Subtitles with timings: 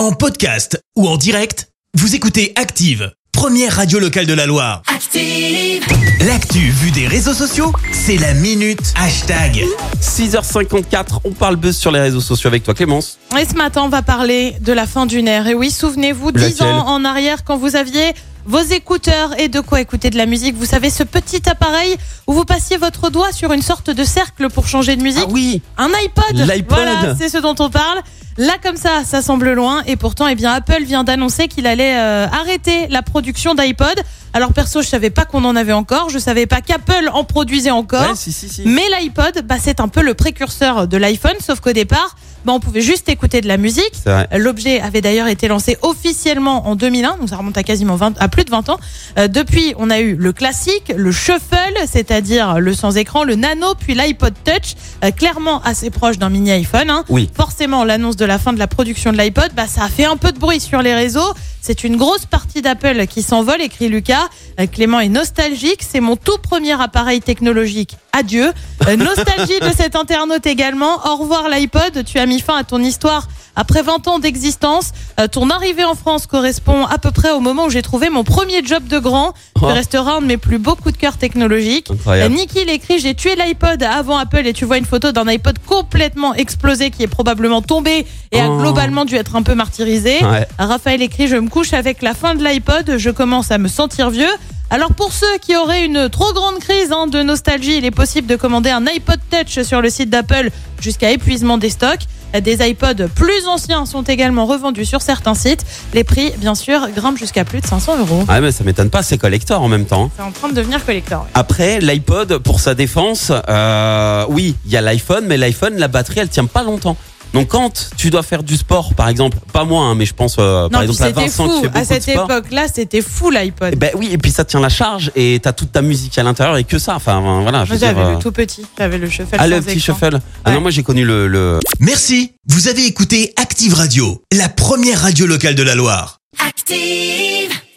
[0.00, 4.80] En podcast ou en direct, vous écoutez Active, première radio locale de la Loire.
[4.86, 5.84] Active.
[6.26, 9.62] L'actu vue des réseaux sociaux, c'est la minute hashtag.
[10.00, 13.18] 6h54, on parle buzz sur les réseaux sociaux avec toi Clémence.
[13.38, 15.46] Et ce matin, on va parler de la fin d'une ère.
[15.46, 18.14] Et oui, souvenez-vous, 10 Laquelle ans en arrière, quand vous aviez
[18.46, 21.94] vos écouteurs et de quoi écouter de la musique, vous savez, ce petit appareil
[22.26, 25.26] où vous passiez votre doigt sur une sorte de cercle pour changer de musique.
[25.26, 26.78] Ah oui Un iPod L'iPod.
[26.78, 28.00] Voilà, c'est ce dont on parle.
[28.38, 29.82] Là, comme ça, ça semble loin.
[29.86, 34.00] Et pourtant, eh bien, Apple vient d'annoncer qu'il allait euh, arrêter la production d'iPod.
[34.32, 36.08] Alors, perso, je savais pas qu'on en avait encore.
[36.08, 38.10] Je savais pas qu'Apple en produisait encore.
[38.10, 38.62] Ouais, si, si, si.
[38.64, 42.60] Mais l'iPod, bah, c'est un peu le précurseur de l'iPhone, sauf qu'au départ, bah, on
[42.60, 43.92] pouvait juste écouter de la musique.
[44.36, 48.28] L'objet avait d'ailleurs été lancé officiellement en 2001, donc ça remonte à quasiment 20, à
[48.28, 48.78] plus de 20 ans.
[49.18, 53.74] Euh, depuis, on a eu le classique, le shuffle, c'est-à-dire le sans écran, le nano,
[53.78, 56.90] puis l'iPod Touch, euh, clairement assez proche d'un mini iPhone.
[56.90, 57.04] hein.
[57.08, 57.30] Oui.
[57.34, 60.16] Forcément, l'annonce de la fin de la production de l'iPod, bah, ça a fait un
[60.16, 61.34] peu de bruit sur les réseaux.
[61.60, 64.28] C'est une grosse partie d'Apple qui s'envole, écrit Lucas.
[64.58, 65.82] Euh, Clément est nostalgique.
[65.86, 67.96] C'est mon tout premier appareil technologique.
[68.12, 68.52] Adieu.
[68.88, 71.06] Euh, nostalgie de cet internaute également.
[71.06, 72.04] Au revoir l'iPod.
[72.04, 74.92] Tu as mis fin à ton histoire après 20 ans d'existence.
[75.18, 78.24] Euh, ton arrivée en France correspond à peu près au moment où j'ai trouvé mon
[78.24, 79.32] premier job de grand.
[79.56, 79.66] Oh.
[79.66, 81.90] Tu resteras un de mes plus beaux coups de cœur technologiques.
[81.90, 82.34] Incroyable.
[82.34, 85.58] Euh, Niki l'écrit J'ai tué l'iPod avant Apple et tu vois une photo d'un iPod
[85.66, 88.58] complètement explosé qui est probablement tombé et a Oh.
[88.58, 90.24] globalement dû être un peu martyrisé.
[90.24, 90.46] Ouais.
[90.58, 94.10] Raphaël écrit Je me couche avec la fin de l'iPod, je commence à me sentir
[94.10, 94.30] vieux.
[94.70, 98.28] Alors pour ceux qui auraient une trop grande crise hein, de nostalgie, il est possible
[98.28, 102.02] de commander un iPod Touch sur le site d'Apple jusqu'à épuisement des stocks.
[102.38, 105.64] Des iPods plus anciens sont également revendus sur certains sites.
[105.94, 108.24] Les prix, bien sûr, grimpent jusqu'à plus de 500 euros.
[108.28, 110.04] Ah mais ça m'étonne pas, c'est collector en même temps.
[110.04, 110.10] hein.
[110.16, 111.26] C'est en train de devenir collector.
[111.34, 116.20] Après, l'iPod, pour sa défense, euh, oui, il y a l'iPhone, mais l'iPhone, la batterie,
[116.20, 116.96] elle tient pas longtemps.
[117.32, 120.36] Donc quand tu dois faire du sport, par exemple, pas moi, hein, mais je pense
[120.38, 121.54] euh, par Non, exemple à Vincent fou.
[121.54, 123.70] qui fait À beaucoup de cette époque-là, c'était fou l'iPod.
[123.72, 126.22] Eh Ben oui, et puis ça tient la charge et t'as toute ta musique à
[126.22, 126.96] l'intérieur et que ça.
[126.96, 127.88] Enfin voilà, veux dire.
[127.88, 128.66] j'avais euh, le tout petit.
[128.78, 129.36] J'avais le shuffle.
[129.38, 129.94] Ah, le petit écran.
[129.94, 130.18] shuffle.
[130.44, 135.00] Ah non, moi j'ai connu le, le, Merci, vous avez écouté Active Radio, la première
[135.02, 136.18] radio locale de la Loire.
[136.46, 137.60] Active.